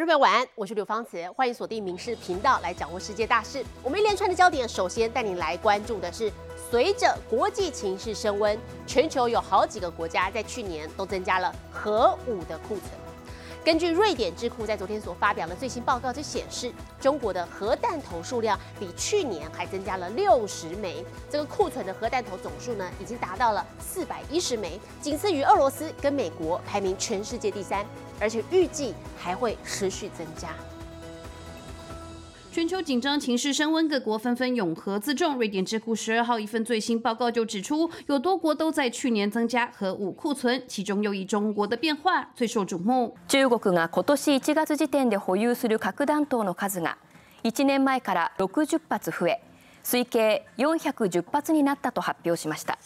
[0.00, 3.62] 观众朋友晚安，我是刘芳慈，欢迎锁定民视频道来掌握世界大事。
[3.82, 6.32] 我们一连串的焦点，首先带你来关注的是，
[6.70, 12.84] 随着国际情势升温，全球有好几个国家在去年都增加了核武的库存。
[13.62, 27.84] 根据瑞典智库在昨天所发表的最新报告，就显示中国的核弹头数量比去年还增加了六十枚，这个库存的核弹头总数呢，已经达到了四百一十枚，仅次于俄罗斯跟美国，排名全世界第三，
[28.19, 30.49] 而且预计还会持续增加。
[32.51, 35.35] 全球紧张情势升温，各国纷纷永核自重。
[35.35, 43.13] 瑞典智库十二号一份最新报告就指出，有多国都在去年增加核武库存，其中又以中国的变化最受瞩目。
[43.27, 46.97] 中国が今年1月時点で保有する核弾頭の数が
[47.43, 49.41] 1年前から60発増え、
[49.83, 52.77] 推計410発になったと発表しました。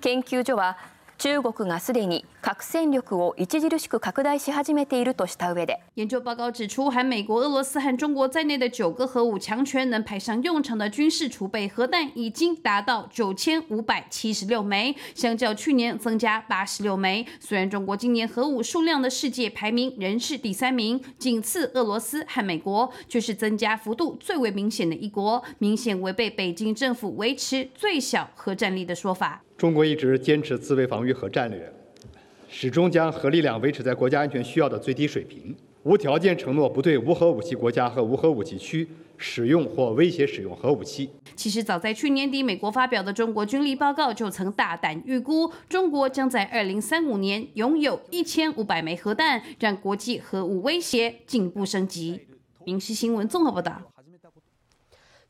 [0.00, 0.76] 研究所は
[1.18, 17.26] 中国がすでに核戦力を著しく拡大し始めているとした上で研究报告指出，含美国、俄罗斯和中国在内的九个核武强权能派上用场的军事储备核弹已经达到九千五百七十六枚，相较去年增加八十六枚。
[17.38, 29.42] 虽然中国今年核武数量的世界排名仍是第三名，仅次俄罗斯和美国，却是增加幅度最为明显的一国，明显违背北京政府维持最小核战力的说法。
[29.57, 31.71] 中国一直坚持自卫防御核战略，
[32.49, 38.85] 始终将核力量维持在国家安全需要的最低水平，无条件承诺不对无核武器国家和无核武器区
[39.17, 41.09] 使用或威胁使用核武器。
[41.37, 52.19] 其实，早在去年底，美国发表的中国军力报告就曾大胆预估，中国将在二零三五年拥有一千五百枚核弹，让国际核武威胁进一步升级。
[52.65, 53.94] 明视新闻综合报道。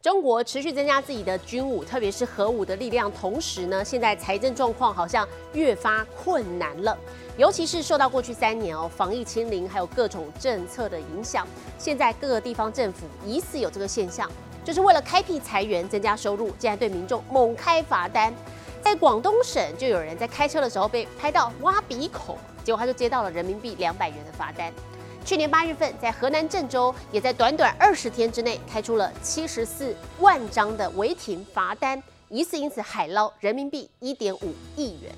[0.05, 6.95] 中国持续增加自己的军武，特别是核武的力量，同时呢，现在财政状况好像越发困难了。
[7.37, 11.47] 尤其是受到过去三年哦防疫清零，还有各种政策的影响，
[11.79, 14.29] 现在各个地方政府疑似有这个现象，
[14.63, 18.31] 就是为了开辟财源、增加收入，竟然对民众猛开罚单。
[18.83, 24.71] 在广东省，就有人在开车的时候被拍到挖鼻孔，结果他就接到了人民币两百元的罚单。
[25.25, 35.11] 去年八月份，在河南郑州，也在短短二十天之内开出了七十四万张的违停罚单，疑似因此海捞人民币一点五亿元。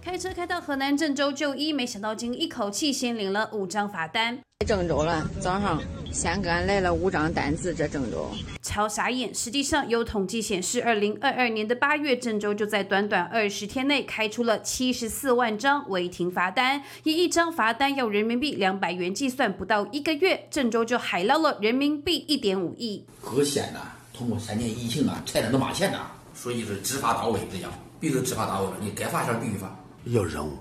[0.00, 4.38] 开车开到河南郑州就医，没想到竟一口气先领了五张罚单。
[4.64, 8.30] 郑州了，早上先给俺来了五张单子，这郑州
[8.76, 9.34] 超傻眼。
[9.34, 23.06] 实际上有统计显示，二零二二年的八月，郑州就在短短二十天内开出了七十四万张违停罚单，以一张罚单要人民币两百元计算，不到一个月，郑州就海捞了人民币一点五亿。
[23.22, 23.80] 各县呐，
[24.12, 26.00] 通过三年疫情啊，财政都马钱呐，
[26.34, 29.74] 所以是执法到位，这样必须执法到位了，你该罚钱必须罚。
[30.04, 30.52] 有任务，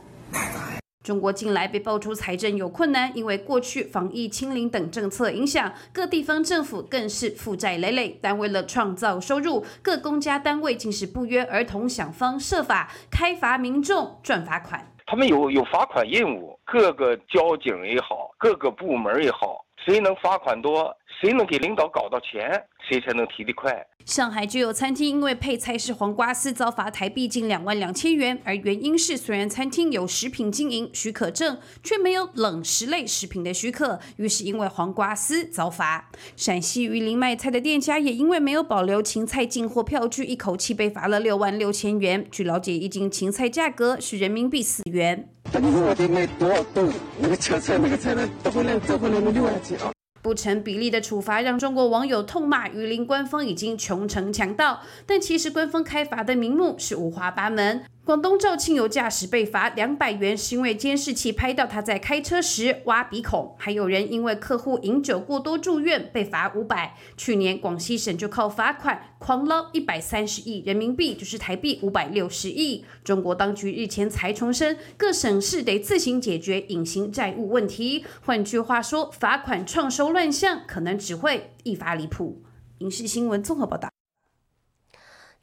[1.06, 8.18] 中国近来被爆出财政有困难，因为过去防疫清零等政策影响，各地方政府更是负债累累。
[8.20, 14.92] 但为了创造收入，各公家单位竟是不约而同想方设法开罚民众赚罚款。
[15.06, 23.86] 他们有有罚款任务，各个交警也好，各个部门也好，谁能罚款多，谁能给领导搞到钱，谁才能提得快。
[24.04, 36.10] 上海就有餐厅因为配菜是黄瓜丝遭罚台币近两万两千元，而原因是虽然餐厅有食品经营许可证，却没有冷食类食品的许可，于是因为黄瓜丝遭罚。
[36.36, 42.28] 陕西榆林卖菜的店家也因为没有保留芹菜进货票据，一口气被罚了六万六千元。
[42.32, 45.30] 据了解，一斤芹菜价格是人民币四元。
[50.22, 57.84] 不成比例的处罚让中国网友痛骂榆林官方已经穷成强盗，但其实官方开罚的名目是五花八门。
[58.06, 66.96] 广东肇庆有驾驶被罚两百元，是因为监视器拍到他在开车时挖鼻孔；还有人因为客户饮酒过多住院被罚五百。
[67.18, 72.86] 去年广西省就靠罚款狂捞一百三十亿人民币，就是台币五百六十亿。
[73.04, 78.06] 中国当局日前才重申，各省市得自行解决隐形债务问题。
[78.24, 82.44] 换句话说，罚款创收乱象可能只会一发离谱。
[82.78, 83.95] 影视新闻综合报道。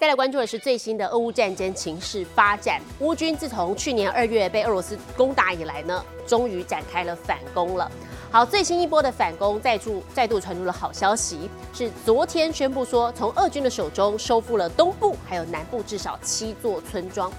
[0.02, 2.80] 再来关注的是最新的俄乌战争情势发展。
[2.98, 7.88] 乌军自从去年二月被俄罗斯攻打以来呢，终于展开了反攻了。
[8.28, 17.32] 好，最新一波的反攻再度再度传出了好消息，是昨天宣布说，从俄军的手中收复了东部还有南部至少七座村庄。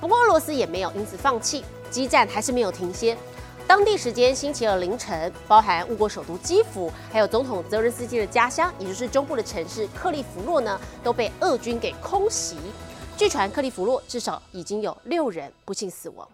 [0.00, 3.16] 不过俄罗斯也没有因此放弃，激战还是没有停歇。
[3.66, 12.56] 当地时间星期二凌晨，包含乌国首都基辅，还有总统泽伦斯基的家乡，也就是中部的城市克利夫洛呢，都被俄军给空袭。
[13.16, 16.28] 据传克利夫洛至少已经有六人不幸死亡。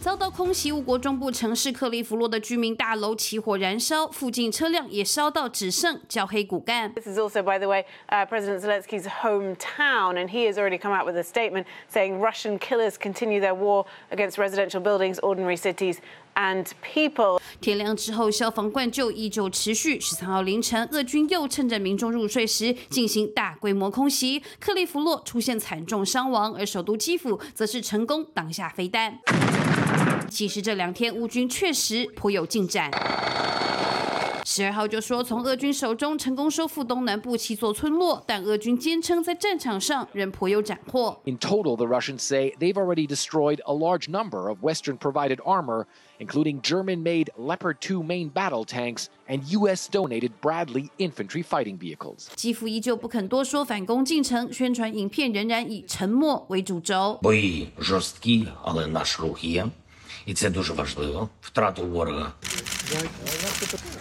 [0.00, 6.94] 遭到空袭，乌国中部城市克利夫洛的居民大楼起火燃烧，附近车辆也烧到只剩焦黑骨干。
[6.94, 11.04] This is also, by the way, uh, President Zelensky's hometown, and he has already come out
[11.04, 15.96] with a statement saying Russian killers continue their war against residential buildings, ordinary cities,
[16.36, 17.40] and people.
[17.60, 19.98] 天亮之后，消防灌救依旧持续。
[19.98, 29.18] 十三号凌晨，俄军又趁着民众入睡时进行大规模空袭，克利夫洛出现惨重伤亡，而首都基辅则是成功挡下飞弹。
[30.29, 32.91] 其实这两天乌军确实颇有进展。
[34.45, 41.17] 十二号就说从俄军手中成功收复东南部七座村落，但俄军坚称在战场上仍颇有斩获。
[41.23, 45.85] In total, the Russians say they've already destroyed a large number of Western provided armor,
[46.19, 52.27] including German made Leopard 2 main battle tanks and US donated Bradley infantry fighting vehicles.
[52.35, 57.17] 基辅依旧不肯多说反攻进程，宣传影片仍然以沉默为主轴。
[57.23, 59.65] Бої жорсткі, але наш рух є.
[60.28, 61.28] І це дуже важливо.
[61.40, 62.32] Втрату ворога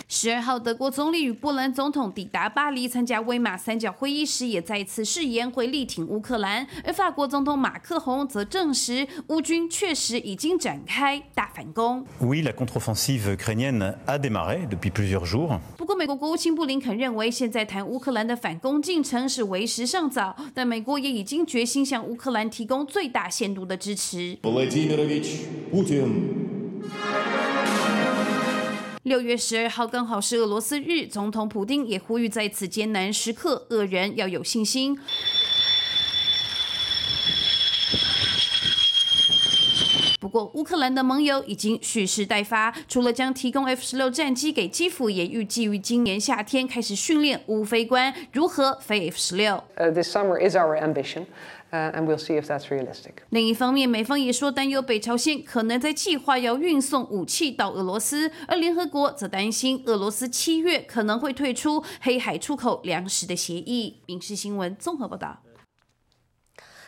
[0.08, 6.66] 十二号，德国总理与波兰总统抵达巴黎参加威马三角会议时，也再次誓言会力挺乌克兰。
[6.86, 12.06] 而法国总统马克洪则证实，乌军确实已经展开大反攻。
[12.22, 15.60] oui, la contre-offensive ukrainienne a démarré depuis plusieurs jours.
[15.78, 24.38] 不过，美国国务卿布林肯认为，现在谈乌克兰的反攻进程是为时尚早，但美国也已经决心向乌克兰提供最大限度的支持。
[24.44, 26.37] Владимир Витебч.
[29.08, 35.00] 六月十二号刚好是俄罗斯日，总统普京也呼吁在此艰难时刻，俄人要有信心。
[40.28, 49.64] 不过，乌克兰的盟友已经蓄势待发，除了将提供 F 十六战机给基辅，也预计于今年夏天开始训练乌飞官如何飞 F 十六。
[49.78, 51.28] Uh, this summer is our ambition,
[51.72, 53.14] uh, and we'll see if that's realistic.
[53.30, 64.02] 另一方面，美方也说担忧北朝鲜可能在计划要运送武器到俄罗斯，而联合国则担心俄罗斯七月可能会退出黑海出口粮食的协议。
[64.08, 65.40] 民事新闻综合报道。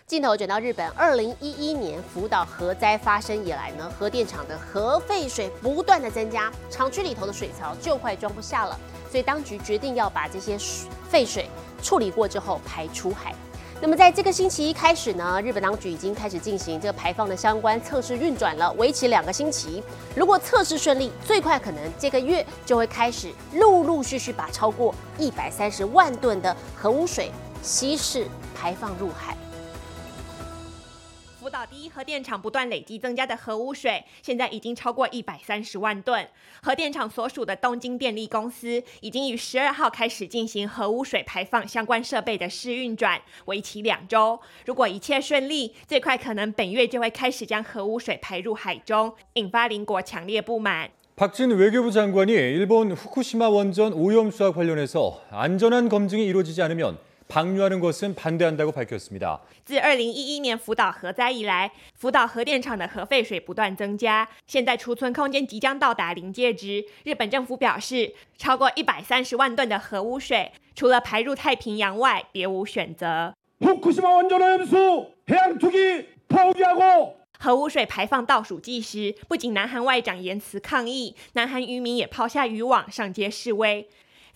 [0.09, 8.75] 镜头转到日本，二零一一年福岛核灾发生以来呢，核电厂的核废水不断的增加，厂区里头的水槽就快装不下了，
[9.11, 10.57] 所以当局决定要把这些
[11.07, 11.47] 废水
[11.83, 13.35] 处理过之后排出海。
[13.79, 19.83] 那么在这个星期一开始呢，日本当局已经开始进行这个排放的相关测试运转了，为期两个星期。
[20.15, 28.25] 如果测试顺利，最快可能这个月就会开始陆陆续续把超过一百三十万吨的核污水稀释
[28.56, 29.38] 排放入海。
[31.49, 36.26] 福岛第一核电厂不断累积增加的核污水，现在已经超过一百三十万吨。
[36.62, 44.41] 核电厂所属的东京电力公司已经于十二号开始进行核污水排放相关设备的试运转，为期两周。
[44.64, 50.91] 如果一切顺利，最快可能本月就会开始将核污水排入海中，引发邻国强烈不满。
[51.17, 56.99] 박진 외교부 장관이 일본 후쿠시마 원전 오염 수학 관련해서 안전한 검증이 이루어지지 않으면
[57.29, 59.41] 방류하는 것은 반대한다고 밝혔습니다.
[59.64, 66.85] 自二零一一年福岛核灾以来，福岛核电厂的核废水不断增加，现在储存空间即将到达临界值。
[67.02, 73.35] 日本政府表示，超过一百三十万吨的核污水，除了排入太平洋外，别无选择。
[73.61, 83.89] 후쿠시마 원전 오염수 해양 투기 포기하고 核污水排放倒数计时，不仅南韩外长言辞抗议，南韩渔民也抛下渔网上街示威。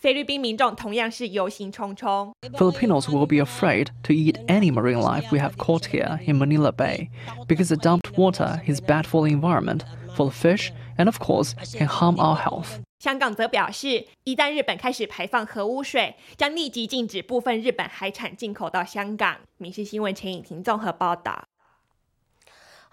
[0.04, 2.34] 菲律宾民众同样是忧心忡忡。
[2.58, 7.08] Filipinos will be afraid to eat any marine life we have caught here in Manila Bay
[7.48, 9.84] because the dumped water is bad for the environment,
[10.14, 12.82] for the fish, and of course can harm our health.
[13.00, 19.38] 香港则表示，一旦日本开始排放核污水，将立即禁止部分日本海产进口到香港。
[19.58, 21.46] 民事新闻陈颖婷综合报道。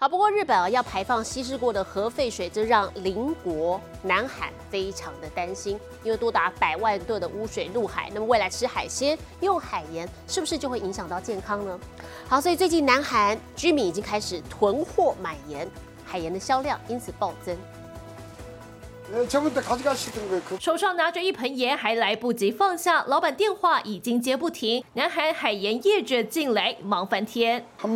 [0.01, 11.79] 好，不过日本啊要排放稀释过的核废水，这让邻国南海非常的担心，因为多达百万吨的污水入海，那么未来吃海鲜用海盐，是不是就会影响到健康呢？
[12.27, 15.69] 好，所以最近南韩居民已经开始囤货买盐，
[16.03, 17.55] 海盐的销量因此暴增。
[20.59, 24.81] 手上拿着一盆盐，还来不及放下，老板电话已经接不停。
[24.93, 27.65] 南海海盐业者进来，忙翻天。
[27.77, 27.87] 拍，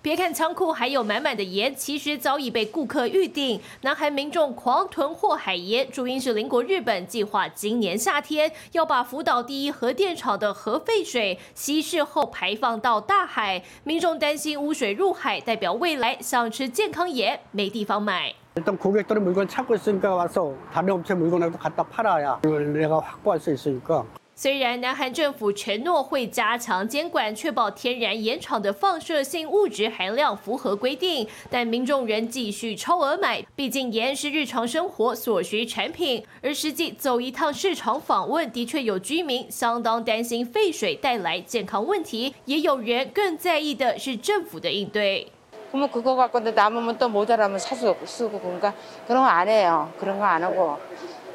[0.00, 3.60] 别看仓库还有满满的盐，其实早已被顾客预定。
[3.80, 12.75] 南海民众狂囤货海盐，主因是邻国日本计划今年夏天要把福岛第一核电厂的核废水稀释后排放。
[12.81, 13.61] 到大海。
[13.83, 18.33] 民众担心污水入海，代表未来想吃健康盐没地方买。
[18.55, 23.53] 일단 고객들은 물건 찾고 있으니까 와서 다른 업체 물건을 갖다 팔아야 이걸 내가 확보할 수
[23.53, 24.03] 있으니까
[24.35, 33.45] 虽然南韩政府承诺会加强监管，确保天然盐场的放射性物质含量符合规定，但民众仍继续超额买。
[33.55, 45.27] 毕竟盐是日常生活所需产品，而实际走一趟市场访问，的确有居民相当担心废水带来健康问题，也有人更在意的是政府的应对。
[45.71, 48.73] 그러면 그거 갖고 남으면 또 모자라면 사서 쓰고 그러니까
[49.07, 49.89] 그런 거 안 해요.
[49.99, 50.79] 그런 거 안 하고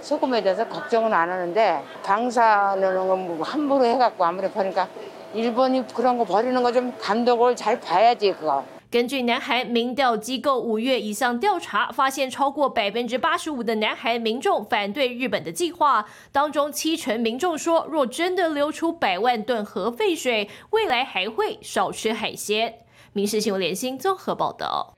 [0.00, 4.88] 소금에 대해서 걱정은 안 하는데 방사는 뭐 함부로 해갖고 아무리 버리니까
[5.34, 8.62] 일본이 그런 거 버리는 거 좀 감독을 잘 봐야지 그거.
[8.88, 22.74] 根据南韩民调机构五月一项调查，发现超过百分之八十五的南韩民众反对日本的计划，当中七成民众说，若真的流出百万吨核废水，未来还会少吃海鲜。
[23.12, 24.94] 民事新闻联新综合报道。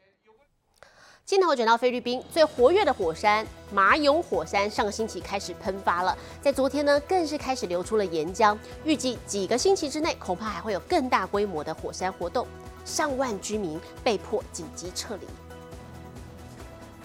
[1.25, 12.45] 镜头转到菲律宾，最活跃的火山马永火山上个星期开始喷发了，在昨天呢，更是开始流出了岩浆，预计几个星期之内，恐怕还会有更大规模的火山活动，
[12.83, 15.25] 上万居民被迫紧急撤离。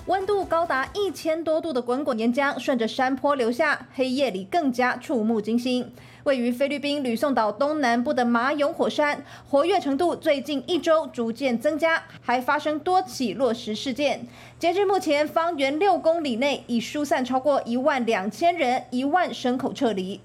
[0.07, 5.95] 温度高达一千多度的滚滚岩浆顺着山坡流下，黑夜里更加触目惊心。
[6.29, 14.21] 位于菲律宾吕宋岛东南部的马永火山，活跃程度最近一周逐渐增加，还发生多起落石事件。
[14.59, 20.21] 截至目前，方圆六公里内已疏散超过一万两千人，一万牲口撤离。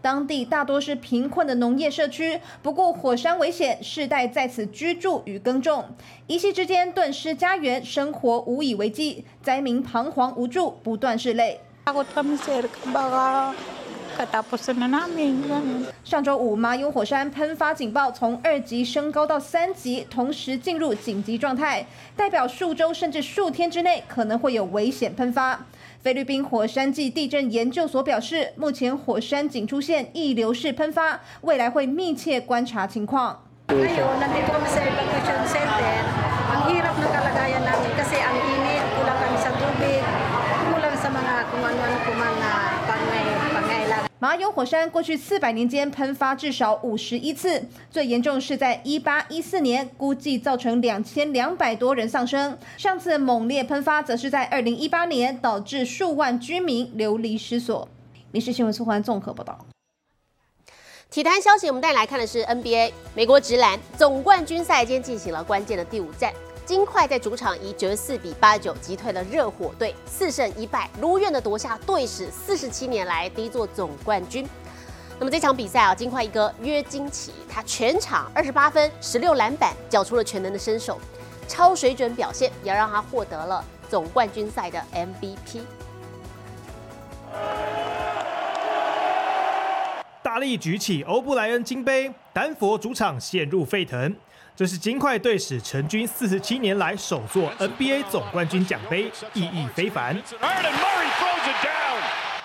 [0.00, 5.84] 当地大多是贫困的农业社区，不过火山危险，世代在此居住与耕种，
[6.26, 11.60] 一夕之间顿失家园，生活无以为继，灾民彷徨无助，不断拭泪。
[16.04, 25.64] 上周五，马勇火山喷发警报从二级升高到三级，同时进入紧急状态，代表数周甚至数天之内可能会有危险喷发。
[26.04, 33.42] 菲律宾火山暨地震研究所表示，目前火山仅出现溢流式喷发，未来会密切观察情况
[40.74, 42.52] kulang sa mga kung ano-ano po mga
[42.84, 44.13] pangay- pangailangan.
[44.24, 52.56] 马油火山过去四百年间喷发至少五十一次，最严重是在一八一四年，估计造成两千两百多人丧生。
[52.78, 57.86] 上次猛烈喷发则是在二零一八年，导致数万居民流离失所。
[58.32, 59.58] 民事新闻苏环综合报道。
[61.10, 66.32] 体坛消息，我们带来看的是 NBA 美国职篮总冠军赛，今天进行了关键的第五战。
[66.64, 74.48] 金块在主场以九十四比八十九击退了热火队，四胜一败，如愿的夺下队史四十七年来第一座总冠军。
[75.18, 80.98] 那么这场比赛啊，金块一哥约金奇，他全场二十八分、十六篮板，缴出了全能的身手，
[81.46, 85.60] 超水准表现，也让他获得了总冠军赛的 MVP。
[90.22, 94.16] 大力举起欧布莱恩金杯，丹佛主场陷入沸腾。
[94.56, 100.16] 这是金块队史成军四十七年来首座 NBA 总冠军奖杯，意义非凡。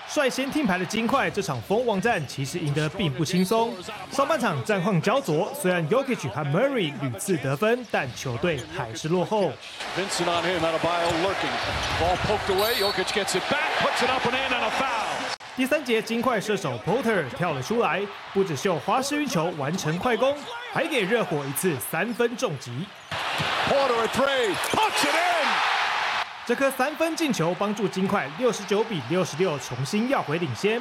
[0.08, 3.72] 率先听牌的金块，这场蜂王战其实赢得并不轻松。
[4.10, 9.52] 上半场战况焦灼，虽然 Yokic 和 Murray 屡次得分，但球队还是落后。
[15.56, 18.02] 第三节，金块射手 Porter 跳了出来，
[18.34, 20.36] 不止秀花式运球完成快攻。
[20.72, 22.72] 还给热火一次三分重击。
[23.68, 25.48] Porter three, puts it in.
[26.46, 30.80] 这颗三分进球帮助金块六十九比六十六重新要回领先。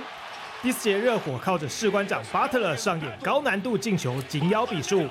[0.60, 5.08] 第四节，热火靠着士官长巴特勒上演高难度进球紧咬比数，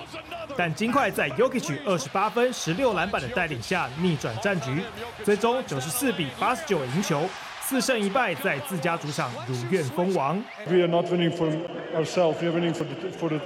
[0.55, 4.83] 但金块在 y o k i c 二十八分、十六篮板的带领下逆转战局，
[5.23, 7.27] 最终九十四比八十九赢球。
[7.66, 10.42] 四胜一败，在自家主场如愿封王。
[10.66, 11.48] We are not winning for
[11.94, 12.36] ourselves.
[12.40, 13.40] We are winning for the, for the,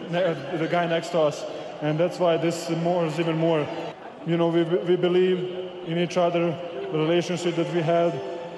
[0.59, 1.45] the guy next to us,
[1.83, 3.65] and that's why this more is even more.
[4.27, 5.39] You know, we we believe
[5.87, 6.55] in each other,
[6.93, 8.13] the relationship that we had.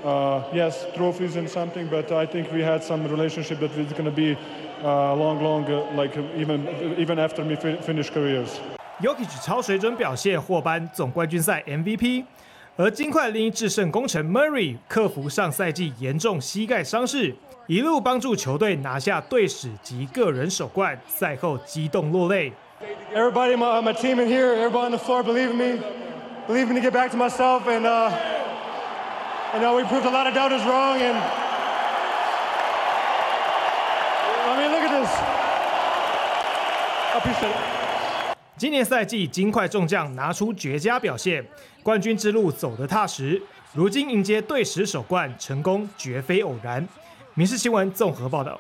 [0.04, 4.04] Uh, yes, trophies and something, but I think we had some relationship that is going
[4.04, 4.38] to be
[4.80, 8.60] uh, long, long, uh, like even even after we fin finish careers.
[9.02, 12.24] Jokic 超水准表现，获颁总冠军赛 MVP。
[12.75, 17.35] 而金块另一制胜功臣 Murray 克服上赛季严重膝盖伤势，
[17.67, 22.51] 一路帮助球队拿下队史及个人首冠，赛后激动落泪。
[23.13, 24.55] Everybody, my my team in here.
[24.55, 25.83] Everybody on the floor, believe in me.
[26.47, 27.67] Believe me to get back to myself.
[27.67, 27.83] And
[29.53, 30.99] you know we proved a lot of doubters wrong.
[30.99, 31.15] And
[34.49, 35.11] I mean, look at this.
[37.15, 37.82] Obviously.
[38.63, 41.45] 今年赛季，金块众将拿出绝佳表现，
[41.83, 43.43] 冠军之路走得踏实。
[43.73, 46.87] 如今迎接队史首冠，成功绝非偶然。
[47.33, 48.57] 民事新闻综合报道。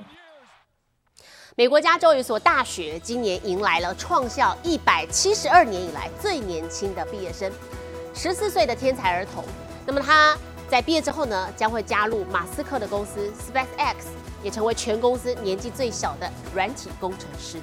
[1.55, 7.49] 美国加州一所大学今年迎来了创校一百七十二年以来最年轻的毕业生，
[8.13, 9.41] 十四岁的天才儿童。
[9.85, 13.95] 那么他在毕业之后呢，将会加入马斯克的公司 SpaceX，
[14.43, 17.55] 也成为全公司年纪最小的软体工程师。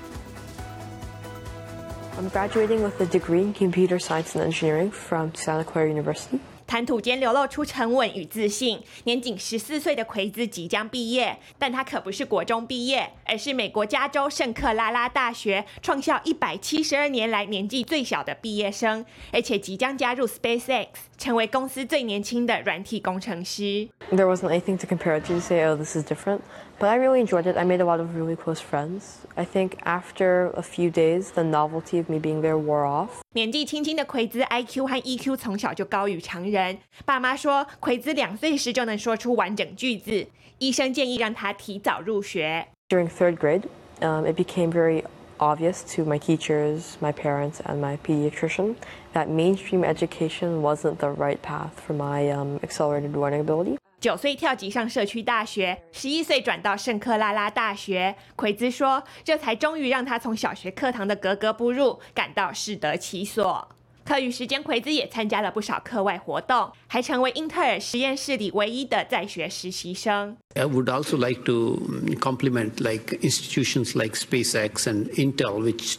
[2.19, 6.39] I'm graduating with a degree in computer science and engineering from Santa Clara University.
[6.67, 8.81] 谈吐间流露出沉稳与自信。
[9.03, 20.87] 年仅十四岁的奎兹即将毕业，但他可不是国中毕业，而是美国加州圣克拉拉大学创校一百七十二年来年纪最小的毕业生，而且即将加入 SpaceX，
[21.21, 23.87] 成为公司最年轻的软体工程师。
[24.11, 26.41] There wasn't anything to compare it to say, oh, this is different.
[26.79, 27.59] But I really enjoyed it.
[27.59, 29.03] I made a lot of really close friends.
[29.35, 33.21] I think after a few days, the novelty of me being there wore off.
[33.35, 36.79] 年纪轻轻的奎兹 IQ 和 EQ 从小就高于常人。
[37.05, 40.27] 爸妈说，奎兹两岁时就能说出完整句子。
[40.59, 42.67] 医生建议让他提早入学。
[42.89, 43.65] During third grade,
[44.01, 45.05] um, it became very
[45.40, 48.76] obvious to my teachers, my parents, and my pediatrician
[49.14, 53.78] that mainstream education wasn't the right path for my um, accelerated learning ability.
[54.00, 58.16] 九岁跳级上社区大学，十一岁转到圣克拉拉大学。
[58.36, 63.68] 奎兹说：“这才终于让他从小学课堂的格格不入感到适得其所。”
[64.11, 70.37] 课余时间，奎兹也参加了不少课外活动，还成为英特尔实验室里唯一的在学实习生。
[70.57, 71.81] I would also like to
[72.19, 75.95] compliment like institutions like SpaceX and Intel, which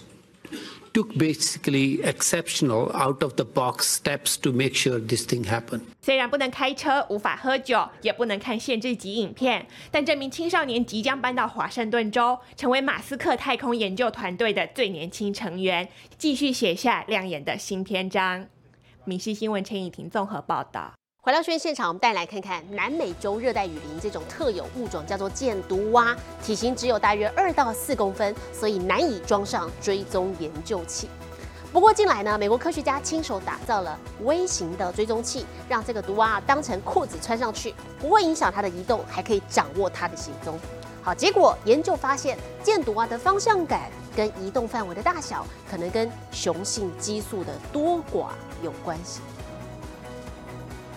[0.93, 5.81] took basically exceptional out of the box steps to make sure this thing happened.
[6.01, 18.47] 虽然不能开车、无法喝酒，也不能看限制级影片，但这名青少年即将搬到华盛顿州，成为马斯克太空研究团队的最年轻成员，继续写下亮眼的新篇章。
[19.05, 20.93] 民事新闻陈以婷综合报道。
[21.23, 31.07] 回到宣现场，我们带来看看南美洲热带雨林这种特有物种，叫做箭毒蛙，体型只有大约二到四公分，所以难以装上追踪研究器。
[31.71, 40.59] 不过近来呢，美国科学家亲手打造了微型的追踪器，让这个毒蛙当成裤子穿上去，不会影响它的移动，还可以掌握它的行踪。
[41.03, 48.29] 好，结果研究发现，箭毒蛙的方向感跟移动范围的大小，可能跟雄性激素的多寡
[48.63, 49.19] 有关系。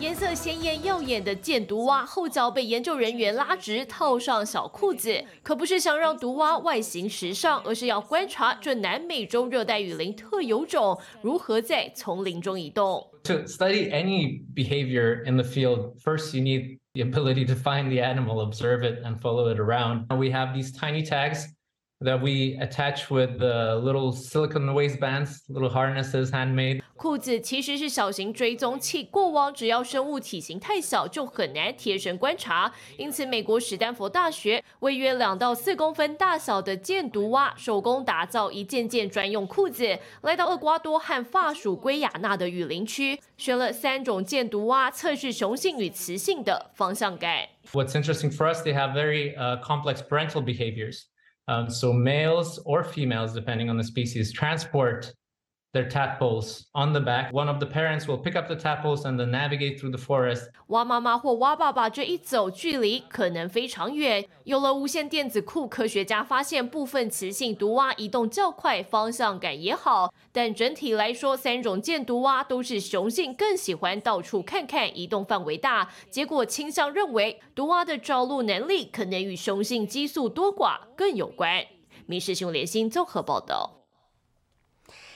[0.01, 13.09] 颜色鲜艳耀眼的箭毒蛙后脚被研究人员拉直，套上小裤子，可不是想让毒蛙外形时尚，而是要观察这南美洲热带雨林特有种如何在丛林中移动。
[13.23, 18.45] To study any behavior in the field, first you need the ability to find the animal,
[18.45, 20.07] observe it, and follow it around.
[20.09, 21.47] We have these tiny tags
[22.05, 26.83] that we attach with the little silicone waistbands, little harnesses handmade.
[26.97, 47.49] 裤子其实是小型追踪器，过往只要生物体型太小就很难贴身观察，因此美国史丹佛大学为约两到四公分大小的箭毒蛙手工打造一件件专用裤子，来到厄瓜多和法属圭亚那的雨林区，选了三种箭毒蛙测试雄性与雌性的方向感。
[47.73, 51.03] What's interesting for us, they have very uh, complex parental behaviors.
[51.49, 55.13] Um, so males or females, depending on the species, transport
[55.75, 57.31] their tadpoles on the back.
[57.33, 60.51] One of the parents will pick up the tadpoles and then navigate through the forest.
[60.69, 64.25] 蛙妈妈或蛙爸爸这一走距离可能非常远。
[64.45, 70.15] 有了无线电子库，科学家发现部分雌性毒蛙移动较快，方向感也好。
[70.33, 75.91] 但整体来说，三种箭毒蛙都是雄性更喜欢到处看看，移动范围大。
[76.09, 81.65] 结果倾向认为，毒蛙的着陆能力可能与雄性激素多寡更有关。
[82.07, 83.84] 民事新闻联新综合报道。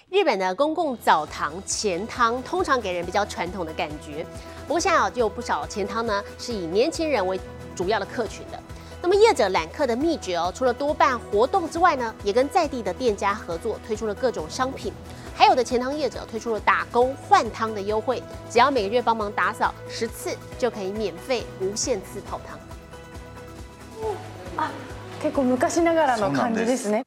[0.10, 4.26] 日本的公共澡堂钱汤通常给人比较传统的感觉，
[4.68, 7.40] 不过现在啊就有不少钱汤呢是以年轻人为
[7.76, 8.60] 主要的客群的。
[9.02, 14.94] 那么业者揽客的秘诀哦，除了多办活动之外呢，也跟在地的店家合作，推出了各种商品。
[15.36, 22.58] 还有的钱汤业者推出了打工换汤的优惠，只要每个月帮忙打扫十次，就可以免费无限次泡汤。
[24.56, 24.70] 啊，
[25.22, 27.04] 結構昔ながらの感じですね。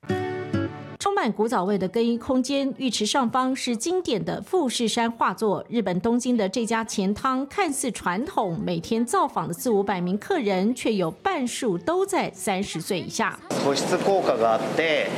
[1.21, 5.64] 充满古早味的更衣空间，浴池上方是经典的富士山画作。
[5.69, 13.38] 日本东京的这家钱汤看似传统，每天造访的四五百名客人，却有半数都在三十岁以下。
[13.64, 15.09] 保湿効果があって。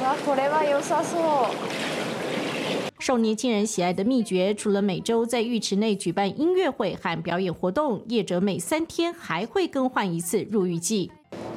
[0.00, 1.50] わ、これは良さそう。
[2.98, 11.10] 受年轻人喜爱的秘诀，除了每周在浴池内举办音乐会和表演活动，业者每三天还会更换一次入浴剂。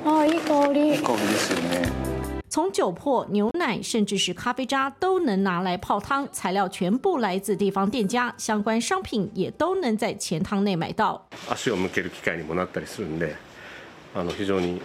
[0.03, 2.11] 啊，いい香り。
[2.51, 2.51] いい香りですよね。
[2.51, 11.27] 从酒粕、牛奶，甚至是咖啡渣都能拿来泡汤，材料全部来自地方店家，相关商品也都能在钱汤内买到。
[11.49, 13.36] 足を向ける機会にもなったりするんで、
[14.15, 14.81] あの非常に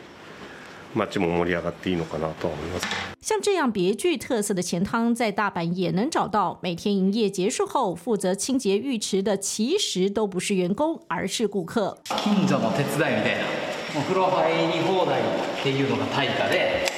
[0.94, 2.86] 街も盛り上がっていいのかなと思います。
[3.22, 6.58] 像这样别具特色的钱汤，在大阪也能找到。
[6.60, 11.96] 每天营业结束后，负责清洁浴池的其实都不是员工，而是顾客。
[12.22, 13.44] 近所の手伝いみたいな、
[13.96, 16.95] お風呂入り放題っていうのが対価で。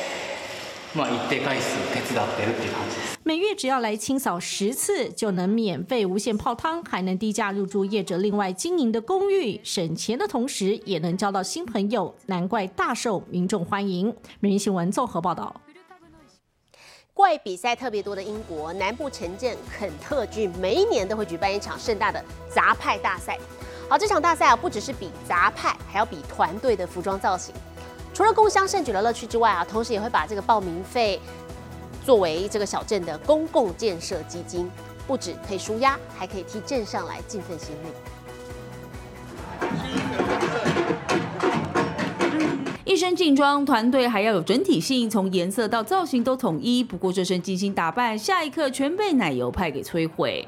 [3.24, 14.12] 每月只要来清扫十次，就能免费无限泡汤，还能低价入住业者另外经营的公寓，省钱的同时也能交到新朋友，难怪大受民众欢迎。
[14.40, 15.62] 每日新闻综合报道。
[17.14, 23.38] 怪比赛特别多的英国南部城镇肯特郡，每一年都会举办一场盛大的杂派大赛。
[23.88, 27.54] 好，这场大赛啊，不只是比杂派，还要比团队的服装造型。
[28.14, 31.20] 除了共襄盛举的乐趣之外啊，同时也会把这个报名费
[32.04, 34.70] 作为这个小镇的公共建设基金，
[35.08, 37.90] 不止可以舒压，还可以替镇上来尽份心力。
[42.84, 46.84] 一身劲装，团队还要有整体性，从颜色到造型都统一。
[46.84, 50.48] 不过这身精心打扮，下一刻全被奶油派给摧毁。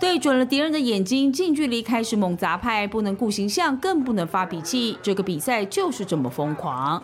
[0.00, 4.96] 对准了敌人的眼睛，近距离开始猛砸派，不能顾形象，更不能发脾气。
[5.02, 7.02] 这个比赛就是这么疯狂。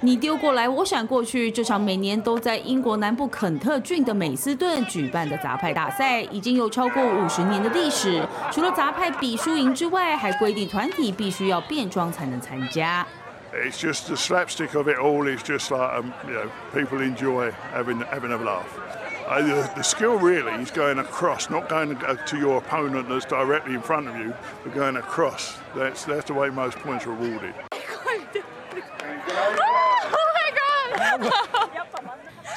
[0.00, 1.50] 你丢过来，我闪过去。
[1.50, 8.26] 这场每年都在英国南部肯特郡的美斯顿举办的杂派大赛，已经有超过五十年的历史。
[8.50, 13.06] 除了杂派比输赢之外，还规定团体必须要变装才能参加。
[13.52, 18.00] It's just the slapstick of it all is just like um, you know people enjoy having
[18.00, 18.78] having a laugh.
[19.26, 23.26] Uh, the, the, skill really is going across, not going to, to, your opponent that's
[23.26, 24.34] directly in front of you,
[24.64, 25.58] but going across.
[25.76, 27.54] That's that's the way most points are awarded.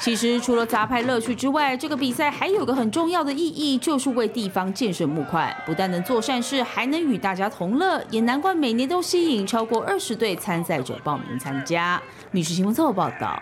[0.02, 5.56] 其实除了杂派乐趣之外，这个比赛还有个很重要的意义，就是为地方建设募款。
[5.64, 12.02] 不但能做善事，还能与大家同乐，也难怪每年都吸引超过二十队参赛者报名参加。
[12.32, 13.40] 女士新闻做报道，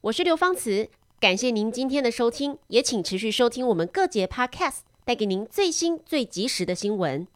[0.00, 0.88] 我是刘芳慈，
[1.20, 7.28] 感谢您今天的收听，也请持续收听我们各节 Podcast，带给您最新最及时的新闻。